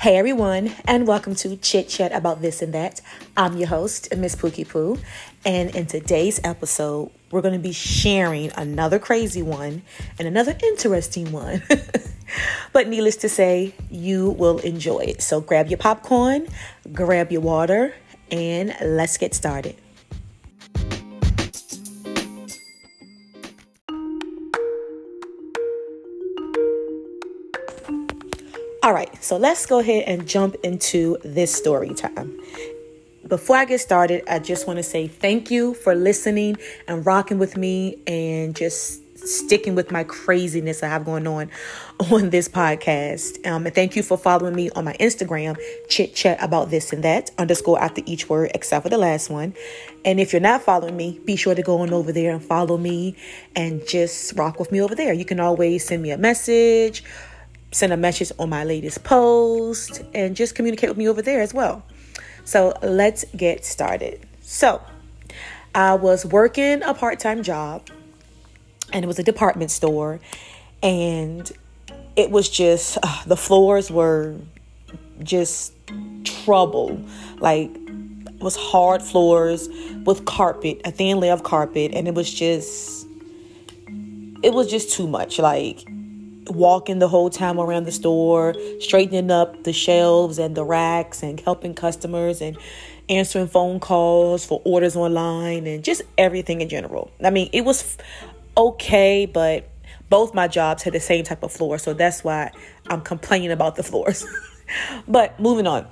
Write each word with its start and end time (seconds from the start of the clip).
Hey 0.00 0.16
everyone, 0.16 0.72
and 0.86 1.06
welcome 1.06 1.34
to 1.34 1.58
Chit 1.58 1.90
Chat 1.90 2.10
About 2.12 2.40
This 2.40 2.62
and 2.62 2.72
That. 2.72 3.02
I'm 3.36 3.58
your 3.58 3.68
host, 3.68 4.08
Miss 4.16 4.34
Pookie 4.34 4.66
Poo, 4.66 4.96
and 5.44 5.76
in 5.76 5.84
today's 5.84 6.40
episode, 6.42 7.10
we're 7.30 7.42
going 7.42 7.52
to 7.52 7.60
be 7.60 7.72
sharing 7.74 8.50
another 8.52 8.98
crazy 8.98 9.42
one 9.42 9.82
and 10.18 10.26
another 10.26 10.56
interesting 10.62 11.32
one. 11.32 11.62
but 12.72 12.88
needless 12.88 13.16
to 13.16 13.28
say, 13.28 13.74
you 13.90 14.30
will 14.30 14.56
enjoy 14.60 15.00
it. 15.00 15.20
So 15.20 15.42
grab 15.42 15.68
your 15.68 15.76
popcorn, 15.76 16.48
grab 16.94 17.30
your 17.30 17.42
water, 17.42 17.92
and 18.30 18.74
let's 18.80 19.18
get 19.18 19.34
started. 19.34 19.76
All 28.90 28.96
right, 28.96 29.22
so 29.22 29.36
let's 29.36 29.66
go 29.66 29.78
ahead 29.78 30.02
and 30.08 30.26
jump 30.26 30.56
into 30.64 31.16
this 31.24 31.54
story 31.54 31.94
time. 31.94 32.36
Before 33.28 33.54
I 33.54 33.64
get 33.64 33.78
started, 33.78 34.24
I 34.28 34.40
just 34.40 34.66
want 34.66 34.78
to 34.78 34.82
say 34.82 35.06
thank 35.06 35.48
you 35.48 35.74
for 35.74 35.94
listening 35.94 36.56
and 36.88 37.06
rocking 37.06 37.38
with 37.38 37.56
me 37.56 37.98
and 38.08 38.56
just 38.56 39.00
sticking 39.16 39.76
with 39.76 39.92
my 39.92 40.02
craziness 40.02 40.82
I 40.82 40.88
have 40.88 41.04
going 41.04 41.28
on 41.28 41.52
on 42.10 42.30
this 42.30 42.48
podcast. 42.48 43.46
Um, 43.46 43.64
and 43.64 43.72
thank 43.72 43.94
you 43.94 44.02
for 44.02 44.18
following 44.18 44.56
me 44.56 44.70
on 44.70 44.86
my 44.86 44.94
Instagram, 44.94 45.56
chit 45.88 46.16
chat 46.16 46.42
about 46.42 46.70
this 46.70 46.92
and 46.92 47.04
that, 47.04 47.30
underscore 47.38 47.80
after 47.80 48.02
each 48.06 48.28
word, 48.28 48.50
except 48.56 48.82
for 48.82 48.88
the 48.88 48.98
last 48.98 49.30
one. 49.30 49.54
And 50.04 50.18
if 50.18 50.32
you're 50.32 50.42
not 50.42 50.62
following 50.62 50.96
me, 50.96 51.20
be 51.24 51.36
sure 51.36 51.54
to 51.54 51.62
go 51.62 51.82
on 51.82 51.92
over 51.92 52.10
there 52.10 52.32
and 52.32 52.42
follow 52.42 52.76
me 52.76 53.14
and 53.54 53.86
just 53.86 54.32
rock 54.36 54.58
with 54.58 54.72
me 54.72 54.82
over 54.82 54.96
there. 54.96 55.12
You 55.12 55.24
can 55.24 55.38
always 55.38 55.84
send 55.84 56.02
me 56.02 56.10
a 56.10 56.18
message 56.18 57.04
send 57.72 57.92
a 57.92 57.96
message 57.96 58.32
on 58.38 58.48
my 58.48 58.64
latest 58.64 59.04
post 59.04 60.02
and 60.14 60.34
just 60.34 60.54
communicate 60.54 60.88
with 60.88 60.98
me 60.98 61.08
over 61.08 61.22
there 61.22 61.40
as 61.40 61.54
well. 61.54 61.84
So 62.44 62.74
let's 62.82 63.24
get 63.36 63.64
started. 63.64 64.26
So 64.40 64.82
I 65.74 65.94
was 65.94 66.26
working 66.26 66.82
a 66.82 66.94
part 66.94 67.20
time 67.20 67.42
job 67.42 67.88
and 68.92 69.04
it 69.04 69.08
was 69.08 69.18
a 69.18 69.22
department 69.22 69.70
store 69.70 70.20
and 70.82 71.50
it 72.16 72.30
was 72.30 72.48
just 72.48 72.98
uh, 73.02 73.22
the 73.26 73.36
floors 73.36 73.90
were 73.90 74.34
just 75.22 75.72
trouble 76.24 77.00
like 77.38 77.70
it 77.70 78.42
was 78.42 78.56
hard 78.56 79.02
floors 79.02 79.68
with 80.04 80.24
carpet 80.24 80.80
a 80.84 80.90
thin 80.90 81.20
layer 81.20 81.32
of 81.32 81.42
carpet 81.42 81.92
and 81.94 82.08
it 82.08 82.14
was 82.14 82.32
just 82.32 83.06
it 84.42 84.52
was 84.52 84.70
just 84.70 84.90
too 84.90 85.06
much 85.06 85.38
like 85.38 85.86
walking 86.50 86.98
the 86.98 87.08
whole 87.08 87.30
time 87.30 87.58
around 87.58 87.84
the 87.84 87.92
store, 87.92 88.54
straightening 88.80 89.30
up 89.30 89.64
the 89.64 89.72
shelves 89.72 90.38
and 90.38 90.54
the 90.54 90.64
racks 90.64 91.22
and 91.22 91.40
helping 91.40 91.74
customers 91.74 92.40
and 92.40 92.56
answering 93.08 93.48
phone 93.48 93.80
calls 93.80 94.44
for 94.44 94.62
orders 94.64 94.96
online 94.96 95.66
and 95.66 95.82
just 95.82 96.02
everything 96.16 96.60
in 96.60 96.68
general. 96.68 97.10
I 97.22 97.30
mean, 97.30 97.50
it 97.52 97.64
was 97.64 97.98
okay, 98.56 99.26
but 99.26 99.68
both 100.08 100.34
my 100.34 100.48
jobs 100.48 100.82
had 100.82 100.92
the 100.92 101.00
same 101.00 101.24
type 101.24 101.42
of 101.42 101.52
floor, 101.52 101.78
so 101.78 101.94
that's 101.94 102.22
why 102.24 102.52
I'm 102.88 103.00
complaining 103.00 103.50
about 103.50 103.76
the 103.76 103.82
floors. 103.82 104.26
but 105.08 105.38
moving 105.40 105.66
on. 105.66 105.86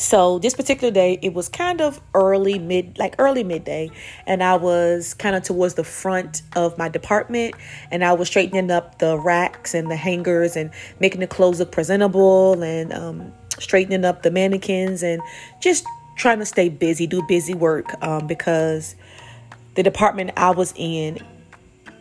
So 0.00 0.38
this 0.38 0.54
particular 0.54 0.90
day, 0.90 1.18
it 1.20 1.34
was 1.34 1.50
kind 1.50 1.82
of 1.82 2.00
early 2.14 2.58
mid, 2.58 2.98
like 2.98 3.14
early 3.18 3.44
midday, 3.44 3.90
and 4.26 4.42
I 4.42 4.56
was 4.56 5.12
kind 5.12 5.36
of 5.36 5.42
towards 5.42 5.74
the 5.74 5.84
front 5.84 6.40
of 6.56 6.78
my 6.78 6.88
department, 6.88 7.54
and 7.90 8.02
I 8.02 8.14
was 8.14 8.28
straightening 8.28 8.70
up 8.70 8.98
the 8.98 9.18
racks 9.18 9.74
and 9.74 9.90
the 9.90 9.96
hangers 9.96 10.56
and 10.56 10.70
making 11.00 11.20
the 11.20 11.26
clothes 11.26 11.58
look 11.58 11.70
presentable 11.70 12.62
and 12.62 12.94
um, 12.94 13.32
straightening 13.58 14.06
up 14.06 14.22
the 14.22 14.30
mannequins 14.30 15.02
and 15.02 15.20
just 15.60 15.84
trying 16.16 16.38
to 16.38 16.46
stay 16.46 16.70
busy, 16.70 17.06
do 17.06 17.22
busy 17.28 17.52
work 17.52 17.92
um, 18.02 18.26
because 18.26 18.96
the 19.74 19.82
department 19.82 20.30
I 20.34 20.50
was 20.50 20.72
in, 20.76 21.18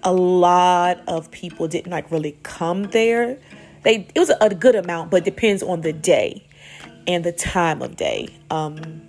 a 0.03 0.13
lot 0.13 1.01
of 1.05 1.29
people 1.31 1.67
didn't 1.67 1.91
like 1.91 2.09
really 2.11 2.37
come 2.43 2.83
there. 2.83 3.37
They 3.83 4.07
it 4.15 4.19
was 4.19 4.31
a 4.39 4.55
good 4.55 4.75
amount, 4.75 5.11
but 5.11 5.25
depends 5.25 5.61
on 5.61 5.81
the 5.81 5.91
day 5.91 6.45
and 7.09 7.23
the 7.23 7.31
time 7.31 7.81
of 7.81 7.95
day. 7.95 8.29
Um, 8.51 9.01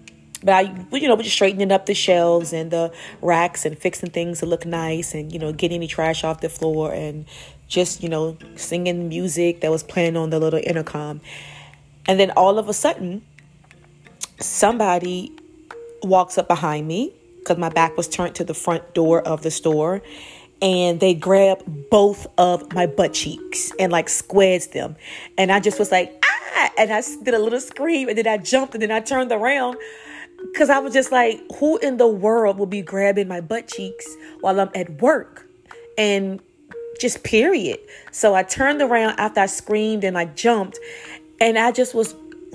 but 0.43 0.55
I, 0.55 0.61
you 0.91 1.07
know, 1.07 1.15
we're 1.15 1.23
just 1.23 1.35
straightening 1.37 1.71
up 1.71 1.85
the 1.85 1.93
shelves 1.93 2.55
and 2.55 2.71
the 2.71 2.93
racks 3.21 3.67
and 3.67 3.77
fixing 3.77 4.09
things 4.09 4.41
to 4.41 4.47
look 4.47 4.65
nice 4.65 5.13
and, 5.13 5.31
you 5.31 5.39
know, 5.39 5.53
getting 5.53 5.77
any 5.77 5.87
trash 5.87 6.25
off 6.25 6.41
the 6.41 6.49
floor 6.49 6.95
and 6.95 7.27
just, 7.69 8.03
you 8.03 8.09
know, 8.09 8.39
singing 8.57 9.11
music 9.11 9.61
that 9.61 9.71
was 9.71 9.83
playing 9.83 10.17
on 10.17 10.31
the 10.31 10.41
little 10.41 10.61
intercom. 10.65 11.21
And 12.07 12.19
then 12.19 12.31
all 12.31 12.59
of 12.59 12.71
a 12.71 12.73
sudden, 12.73 13.23
somebody 14.39 15.31
walks 16.03 16.39
up 16.39 16.49
behind 16.49 16.89
me 16.89 17.13
because 17.41 17.59
my 17.59 17.69
back 17.69 17.99
was 17.99 18.09
turned 18.09 18.35
to 18.37 18.45
the 18.45 18.55
front 18.55 18.95
door 18.95 19.21
of 19.21 19.43
the 19.43 19.51
store 19.51 20.01
and 20.63 21.01
they 21.01 21.13
grab 21.13 21.63
both 21.91 22.27
of 22.39 22.73
my 22.73 22.87
butt 22.87 23.13
cheeks 23.13 23.73
and 23.79 23.93
like 23.93 24.09
squares 24.09 24.69
them. 24.69 24.97
And 25.37 25.53
I 25.53 25.61
just 25.61 25.79
was 25.79 25.93
like, 25.93 26.25
and 26.79 26.93
I 26.93 27.03
did 27.23 27.35
a 27.35 27.39
little 27.39 27.61
scream 27.61 28.09
and 28.09 28.19
then 28.19 28.27
I 28.27 28.39
jumped 28.39 28.75
and 28.75 28.83
then 28.83 28.91
I 28.91 29.01
turned 29.01 29.33
around 29.33 29.77
because 30.53 30.71
I 30.71 30.79
was 30.79 30.93
just 30.93 31.13
like, 31.13 31.41
who 31.57 31.79
in 31.79 31.97
the 31.97 32.09
world 32.09 32.59
will 32.59 32.67
be 32.67 32.83
grabbing 32.83 33.29
my 33.29 33.41
butt 33.41 33.69
cheeks 33.69 34.07
while 34.41 34.61
I'm 34.61 34.71
at 34.75 35.03
work? 35.03 35.47
And 35.99 36.41
just 37.01 37.25
period. 37.25 37.79
So 38.13 38.35
I 38.35 38.43
turned 38.43 38.83
around 38.83 39.19
after 39.19 39.41
I 39.41 39.47
screamed 39.47 40.05
and 40.05 40.17
I 40.17 40.27
jumped 40.27 40.79
and 41.41 41.59
I 41.59 41.73
just 41.73 41.95
was 41.95 42.15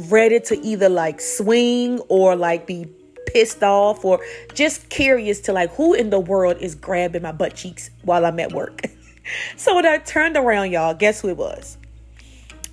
ready 0.10 0.40
to 0.40 0.60
either 0.62 0.90
like 0.90 1.20
swing 1.20 2.00
or 2.10 2.36
like 2.36 2.68
be 2.68 2.88
pissed 3.28 3.64
off 3.64 4.06
or 4.06 4.20
just 4.54 4.90
curious 4.90 5.42
to 5.42 5.54
like 5.54 5.74
who 5.76 5.94
in 5.94 6.10
the 6.10 6.20
world 6.20 6.58
is 6.60 6.76
grabbing 6.76 7.24
my 7.24 7.32
butt 7.32 7.56
cheeks 7.56 7.90
while 8.04 8.26
I'm 8.26 8.40
at 8.40 8.54
work. 8.54 8.82
so 9.58 9.76
when 9.76 9.86
I 9.86 9.98
turned 9.98 10.38
around, 10.38 10.72
y'all, 10.72 10.94
guess 10.94 11.22
who 11.22 11.30
it 11.30 11.38
was? 11.38 11.78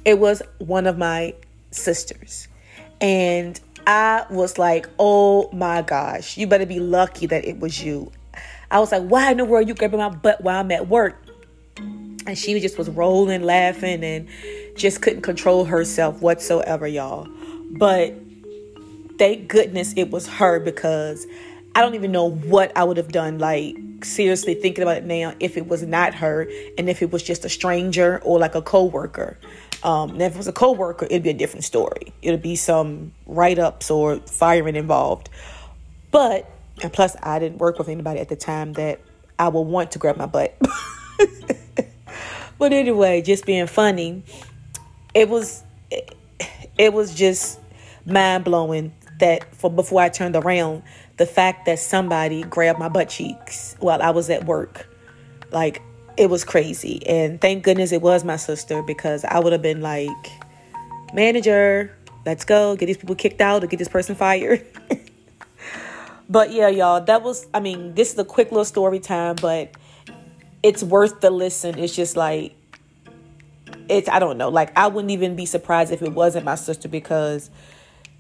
It 0.05 0.19
was 0.19 0.43
one 0.59 0.87
of 0.87 0.99
my 0.99 1.35
sisters. 1.71 2.49
And 3.01 3.61
I 3.87 4.27
was 4.31 4.59
like, 4.59 4.89
oh 4.99 5.51
my 5.53 5.83
gosh, 5.83 6.37
you 6.37 6.47
better 6.47 6.67
be 6.67 6.81
lucky 6.81 7.27
that 7.27 7.45
it 7.45 7.59
was 7.59 7.83
you. 7.83 8.13
I 8.71 8.79
was 8.79 8.93
like, 8.93 9.03
why 9.03 9.31
in 9.31 9.37
the 9.37 9.45
world 9.45 9.69
you 9.69 9.75
grabbing 9.75 9.99
my 9.99 10.09
butt 10.09 10.41
while 10.41 10.61
I'm 10.61 10.71
at 10.71 10.89
work? 10.89 11.23
And 12.25 12.39
she 12.39 12.59
just 12.61 12.79
was 12.79 12.89
rolling, 12.89 13.43
laughing, 13.43 14.05
and 14.05 14.29
just 14.77 15.03
couldn't 15.03 15.23
control 15.23 15.65
herself 15.65 16.23
whatsoever, 16.23 16.87
y'all. 16.87 17.29
But 17.73 18.15
thank 19.19 19.49
goodness 19.49 19.93
it 19.97 20.11
was 20.11 20.29
her 20.29 20.61
because 20.61 21.27
I 21.75 21.81
don't 21.81 21.95
even 21.95 22.13
know 22.13 22.31
what 22.31 22.77
I 22.77 22.85
would 22.85 22.97
have 22.97 23.11
done. 23.13 23.39
Like, 23.39 23.77
seriously 24.05 24.55
thinking 24.55 24.83
about 24.83 24.99
it 24.99 25.05
now, 25.05 25.35
if 25.41 25.57
it 25.57 25.67
was 25.67 25.83
not 25.83 26.15
her 26.15 26.49
and 26.79 26.89
if 26.89 27.03
it 27.03 27.11
was 27.11 27.23
just 27.23 27.45
a 27.45 27.49
stranger 27.49 28.21
or 28.25 28.39
like 28.39 28.55
a 28.55 28.63
coworker. 28.63 29.39
Um, 29.85 30.11
and 30.11 30.23
if 30.23 30.35
it 30.35 30.39
was 30.39 30.49
a 30.49 30.53
coworker, 30.53 31.07
it'd 31.07 31.23
be 31.23 31.31
a 31.31 31.35
different 31.35 31.65
story. 31.65 32.13
It'd 32.23 32.43
be 32.43 32.57
some 32.57 33.13
write 33.27 33.59
ups 33.59 33.91
or 33.91 34.19
firing 34.21 34.77
involved. 34.77 35.29
But, 36.11 36.51
and 36.83 36.93
plus, 36.93 37.17
I 37.23 37.39
didn't 37.39 37.59
work 37.59 37.79
with 37.79 37.89
anybody 37.89 38.21
at 38.21 38.29
the 38.29 38.37
time 38.37 38.75
that 38.75 39.01
I 39.39 39.49
would 39.49 39.63
want 39.63 39.93
to 39.93 39.99
grab 39.99 40.17
my 40.17 40.27
butt. 40.27 40.57
but 42.59 42.73
anyway, 42.73 43.23
just 43.23 43.45
being 43.45 43.67
funny, 43.67 44.23
it 45.15 45.29
was, 45.29 45.63
it, 45.91 46.15
it 46.79 46.93
was 46.93 47.15
just 47.15 47.59
mind 48.07 48.45
blowing 48.45 48.95
that 49.19 49.55
for 49.55 49.71
before 49.71 50.01
I 50.01 50.09
turned 50.09 50.37
around, 50.37 50.83
the 51.17 51.27
fact 51.27 51.67
that 51.67 51.79
somebody 51.79 52.43
grabbed 52.43 52.79
my 52.79 52.89
butt 52.89 53.09
cheeks 53.09 53.77
while 53.81 54.03
I 54.03 54.11
was 54.11 54.31
at 54.31 54.45
work, 54.45 54.89
like 55.51 55.83
it 56.17 56.29
was 56.31 56.45
crazy. 56.45 57.07
And 57.07 57.41
thank 57.41 57.65
goodness 57.65 57.93
it 57.93 58.03
was 58.03 58.25
my 58.25 58.37
sister 58.37 58.83
because 58.83 59.25
I 59.25 59.39
would 59.39 59.53
have 59.53 59.63
been 59.63 59.81
like, 59.81 60.09
manager, 61.13 61.97
let's 62.27 62.45
go 62.45 62.77
get 62.77 62.87
these 62.87 62.97
people 62.97 63.15
kicked 63.15 63.41
out 63.41 63.65
or 63.65 63.67
get 63.67 63.79
this 63.79 63.89
person 63.89 64.15
fired. 64.15 64.65
but 66.29 66.53
yeah, 66.53 66.69
y'all, 66.69 67.01
that 67.01 67.23
was, 67.23 67.47
I 67.55 67.61
mean, 67.61 67.95
this 67.95 68.13
is 68.13 68.19
a 68.19 68.25
quick 68.25 68.51
little 68.51 68.65
story 68.65 69.01
time, 69.01 69.37
but 69.41 69.75
it's 70.63 70.83
worth 70.83 71.21
the 71.21 71.31
listen. 71.31 71.79
It's 71.79 71.95
just 71.95 72.17
like, 72.17 72.55
it's, 73.89 74.09
I 74.09 74.19
don't 74.19 74.39
know, 74.39 74.49
like, 74.49 74.77
I 74.77 74.87
wouldn't 74.87 75.11
even 75.11 75.35
be 75.35 75.47
surprised 75.47 75.93
if 75.93 76.03
it 76.03 76.13
wasn't 76.13 76.45
my 76.45 76.55
sister 76.55 76.89
because 76.89 77.51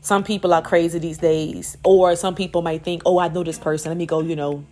some 0.00 0.24
people 0.24 0.52
are 0.52 0.62
crazy 0.62 0.98
these 0.98 1.18
days. 1.18 1.76
Or 1.84 2.16
some 2.16 2.34
people 2.34 2.62
might 2.62 2.82
think, 2.82 3.02
oh, 3.06 3.18
I 3.18 3.28
know 3.28 3.44
this 3.44 3.58
person. 3.58 3.90
Let 3.90 3.98
me 3.98 4.06
go, 4.06 4.20
you 4.20 4.34
know, 4.34 4.64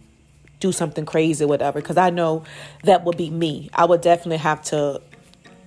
do 0.60 0.72
something 0.72 1.04
crazy 1.04 1.44
or 1.44 1.48
whatever 1.48 1.80
because 1.80 1.96
i 1.96 2.10
know 2.10 2.44
that 2.84 3.04
would 3.04 3.16
be 3.16 3.30
me. 3.30 3.70
I 3.74 3.84
would 3.84 4.00
definitely 4.00 4.38
have 4.38 4.62
to 4.64 5.00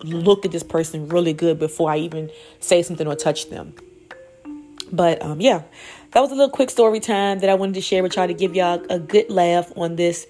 look 0.03 0.45
at 0.45 0.51
this 0.51 0.63
person 0.63 1.07
really 1.09 1.33
good 1.33 1.59
before 1.59 1.91
i 1.91 1.97
even 1.97 2.29
say 2.59 2.81
something 2.83 3.07
or 3.07 3.15
touch 3.15 3.49
them. 3.49 3.73
But 4.91 5.21
um 5.21 5.41
yeah 5.41 5.63
that 6.11 6.21
was 6.21 6.31
a 6.31 6.35
little 6.35 6.51
quick 6.51 6.69
story 6.69 6.99
time 6.99 7.39
that 7.39 7.49
i 7.49 7.55
wanted 7.55 7.75
to 7.75 7.81
share 7.81 8.03
with 8.03 8.15
y'all 8.15 8.27
to 8.27 8.33
give 8.33 8.55
y'all 8.55 8.83
a 8.89 8.99
good 8.99 9.29
laugh 9.29 9.71
on 9.75 9.95
this 9.95 10.27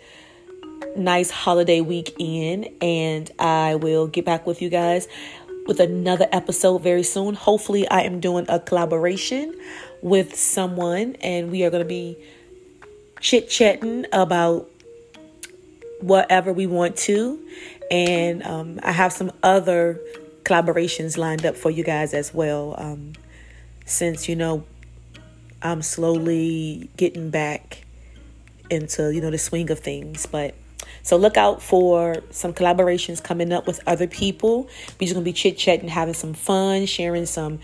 nice 0.95 1.30
holiday 1.30 1.81
weekend. 1.81 2.69
And 2.81 3.30
i 3.39 3.75
will 3.75 4.07
get 4.07 4.25
back 4.25 4.48
with 4.48 4.62
you 4.62 4.69
guys 4.69 5.07
with 5.65 5.80
another 5.80 6.27
episode 6.31 6.80
very 6.80 7.04
soon. 7.04 7.36
Hopefully, 7.36 7.88
I 7.88 8.01
am 8.01 8.19
doing 8.19 8.45
a 8.50 8.60
collaboration 8.60 9.56
with 10.01 10.36
someone, 10.36 11.15
and 11.21 11.51
we 11.51 11.63
are 11.63 11.69
going 11.69 11.83
to 11.83 11.88
be 11.88 12.18
chit 13.24 13.50
chatting 13.50 14.06
about 14.12 14.70
whatever 16.02 16.52
we 16.52 16.68
want 16.68 16.98
to. 16.98 17.40
And 17.90 18.44
um, 18.44 18.80
I 18.84 18.92
have 18.92 19.14
some 19.14 19.31
other 19.42 20.00
collaborations 20.44 21.18
lined 21.18 21.46
up 21.46 21.56
for 21.56 21.72
you 21.72 21.86
guys 21.86 22.14
as 22.14 22.34
well. 22.34 22.75
Um, 22.78 23.14
since, 23.86 24.28
you 24.28 24.36
know, 24.36 24.66
I'm 25.62 25.81
slowly 25.81 26.90
getting 26.98 27.30
back 27.30 27.86
into, 28.70 29.14
you 29.14 29.22
know, 29.22 29.31
the 29.31 29.38
swing 29.38 29.72
of 29.72 29.80
things. 29.80 30.25
But 30.25 30.54
so 31.02 31.16
look 31.16 31.38
out 31.38 31.62
for 31.62 32.18
some 32.30 32.54
collaborations 32.54 33.24
coming 33.24 33.54
up 33.54 33.66
with 33.66 33.80
other 33.88 34.08
people. 34.08 34.68
We're 35.00 35.08
just 35.08 35.14
gonna 35.14 35.24
be 35.24 35.31
chit 35.31 35.58
chatting, 35.58 35.88
having 35.88 36.14
some 36.14 36.34
fun, 36.34 36.88
sharing 36.88 37.25
some 37.25 37.60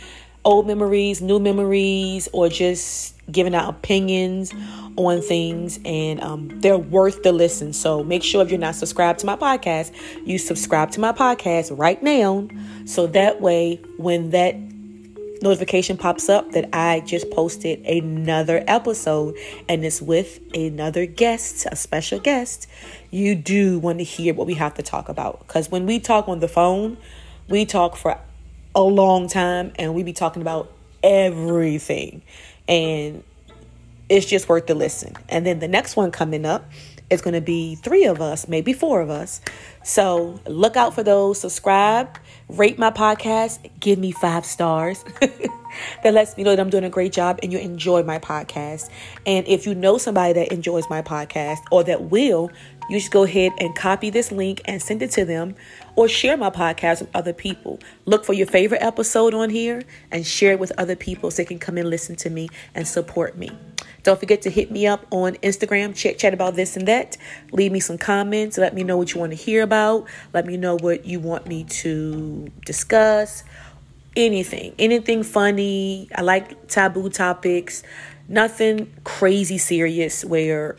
old 0.46 0.68
memories, 0.68 1.22
new 1.22 1.40
memories, 1.40 2.30
or 2.32 2.48
just 2.48 3.19
giving 3.32 3.56
out 3.56 3.70
opinions 3.70 4.54
on 4.96 5.22
things. 5.22 5.80
And 5.86 6.22
um, 6.22 6.60
they're 6.60 6.78
worth 6.78 7.24
the 7.24 7.32
listen. 7.32 7.74
So 7.74 8.04
make 8.04 8.24
sure 8.24 8.44
if 8.44 8.50
you're 8.50 8.60
not 8.60 8.76
subscribed 8.76 9.20
to 9.20 9.26
my 9.26 9.36
podcast, 9.36 9.94
you 10.26 10.38
subscribe 10.38 10.92
to 10.92 11.00
my 11.00 11.12
podcast 11.12 11.78
right 11.78 12.02
now. 12.02 12.48
So 12.86 13.08
that 13.08 13.42
way, 13.42 13.82
when 13.98 14.32
that 14.32 14.56
notification 15.42 15.98
pops 15.98 16.28
up 16.28 16.52
that 16.52 16.70
I 16.74 17.02
just 17.02 17.30
posted 17.32 17.86
another 17.86 18.64
episode 18.68 19.36
and 19.68 19.86
it's 19.86 20.02
with 20.02 20.40
another 20.54 21.06
guest, 21.06 21.66
a 21.72 21.76
special 21.76 22.20
guest, 22.20 22.68
you 23.12 23.36
do 23.36 23.80
want 23.80 24.00
to 24.00 24.04
hear 24.04 24.34
what 24.34 24.48
we 24.48 24.56
have 24.56 24.74
to 24.76 24.84
talk 24.84 25.10
about. 25.10 25.40
Because 25.40 25.72
when 25.72 25.86
we 25.86 26.00
talk 26.00 26.28
on 26.28 26.40
the 26.40 26.48
phone, 26.48 26.98
we 27.48 27.66
talk 27.66 27.96
for 27.96 28.20
a 28.76 28.82
long 28.82 29.28
time 29.28 29.72
and 29.78 29.94
we 29.96 30.04
be 30.04 30.14
talking 30.14 30.42
about 30.42 30.72
everything. 31.04 32.22
And 32.70 33.24
it's 34.08 34.26
just 34.26 34.48
worth 34.48 34.68
the 34.68 34.76
listen. 34.76 35.16
And 35.28 35.46
then 35.46 35.60
the 35.60 35.68
next 35.68 35.98
one 35.98 36.12
coming 36.12 36.46
up 36.46 36.66
is 37.10 37.22
going 37.22 37.34
to 37.34 37.42
be 37.42 37.76
three 37.76 38.06
of 38.06 38.22
us, 38.22 38.48
maybe 38.48 38.74
four 38.74 39.02
of 39.02 39.10
us. 39.10 39.42
So 39.84 40.40
look 40.48 40.78
out 40.78 40.94
for 40.94 41.04
those. 41.04 41.40
Subscribe, 41.42 42.18
rate 42.48 42.78
my 42.78 42.92
podcast, 42.92 43.70
give 43.80 43.98
me 43.98 44.12
five 44.12 44.46
stars. 44.46 45.04
that 46.04 46.14
lets 46.14 46.38
me 46.38 46.44
know 46.44 46.52
that 46.52 46.60
I'm 46.60 46.70
doing 46.70 46.84
a 46.84 46.90
great 46.90 47.12
job 47.12 47.40
and 47.42 47.52
you 47.52 47.60
enjoy 47.60 48.04
my 48.04 48.20
podcast. 48.20 48.90
And 49.26 49.48
if 49.48 49.66
you 49.66 49.74
know 49.74 49.98
somebody 49.98 50.34
that 50.34 50.52
enjoys 50.52 50.90
my 50.90 51.02
podcast 51.02 51.60
or 51.72 51.84
that 51.86 52.04
will, 52.04 52.52
you 52.90 53.00
should 53.00 53.12
go 53.12 53.24
ahead 53.24 53.52
and 53.60 53.76
copy 53.76 54.10
this 54.10 54.32
link 54.32 54.62
and 54.66 54.82
send 54.82 55.02
it 55.02 55.12
to 55.12 55.26
them 55.26 55.56
or 55.96 56.08
share 56.08 56.36
my 56.38 56.50
podcast 56.50 57.02
with 57.02 57.16
other 57.16 57.34
people. 57.34 57.80
Look 58.06 58.26
for 58.26 58.34
your 58.34 58.48
favorite 58.48 58.82
episode 58.82 59.34
on 59.34 59.50
here 59.50 59.84
and 60.12 60.26
share 60.26 60.54
it 60.54 60.60
with 60.60 60.72
other 60.78 60.96
people 60.96 61.30
so 61.30 61.38
they 61.38 61.46
can 61.46 61.60
come 61.60 61.78
and 61.78 61.90
listen 61.90 62.16
to 62.18 62.30
me 62.30 62.50
and 62.74 62.88
support 62.88 63.38
me. 63.38 63.52
Don't 64.04 64.20
forget 64.20 64.42
to 64.44 64.50
hit 64.50 64.72
me 64.72 64.88
up 64.88 65.06
on 65.12 65.36
Instagram, 65.36 65.96
chit 65.96 66.18
chat 66.18 66.34
about 66.34 66.56
this 66.56 66.78
and 66.78 66.88
that. 66.88 67.18
Leave 67.52 67.72
me 67.72 67.80
some 67.80 67.98
comments. 67.98 68.58
Let 68.58 68.74
me 68.74 68.84
know 68.84 68.98
what 68.98 69.14
you 69.14 69.20
want 69.20 69.34
to 69.34 69.38
hear 69.38 69.62
about. 69.62 70.08
Let 70.34 70.46
me 70.46 70.58
know 70.58 70.78
what 70.78 71.06
you 71.06 71.20
want 71.20 71.48
me 71.48 71.66
to 71.66 72.48
discuss. 72.66 73.44
Anything, 74.16 74.74
anything 74.80 75.24
funny. 75.24 76.10
I 76.16 76.22
like 76.22 76.68
taboo 76.68 77.10
topics. 77.10 77.84
Nothing 78.28 78.92
crazy 79.04 79.58
serious 79.58 80.24
where 80.24 80.78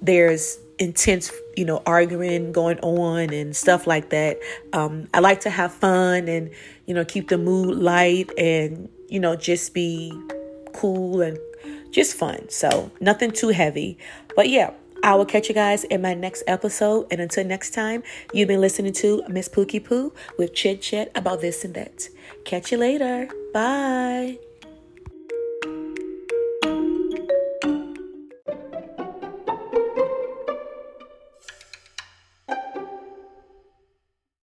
there's 0.00 0.58
intense, 0.78 1.32
you 1.56 1.64
know, 1.64 1.82
arguing 1.86 2.52
going 2.52 2.78
on 2.80 3.32
and 3.32 3.54
stuff 3.54 3.86
like 3.86 4.10
that. 4.10 4.38
Um, 4.72 5.08
I 5.14 5.20
like 5.20 5.40
to 5.40 5.50
have 5.50 5.72
fun 5.72 6.28
and, 6.28 6.50
you 6.86 6.94
know, 6.94 7.04
keep 7.04 7.28
the 7.28 7.38
mood 7.38 7.78
light 7.78 8.30
and, 8.38 8.88
you 9.08 9.20
know, 9.20 9.36
just 9.36 9.74
be 9.74 10.12
cool 10.72 11.20
and 11.20 11.38
just 11.90 12.16
fun. 12.16 12.48
So 12.48 12.90
nothing 13.00 13.30
too 13.30 13.48
heavy. 13.48 13.98
But 14.34 14.48
yeah, 14.48 14.72
I 15.02 15.14
will 15.14 15.26
catch 15.26 15.48
you 15.48 15.54
guys 15.54 15.84
in 15.84 16.02
my 16.02 16.14
next 16.14 16.42
episode. 16.46 17.06
And 17.10 17.20
until 17.20 17.44
next 17.44 17.72
time, 17.72 18.02
you've 18.32 18.48
been 18.48 18.60
listening 18.60 18.92
to 18.94 19.22
Miss 19.28 19.48
Pookie 19.48 19.84
Poo 19.84 20.12
with 20.38 20.54
chit 20.54 20.82
chat 20.82 21.12
about 21.14 21.40
this 21.40 21.64
and 21.64 21.74
that. 21.74 22.08
Catch 22.44 22.72
you 22.72 22.78
later. 22.78 23.28
Bye. 23.52 24.38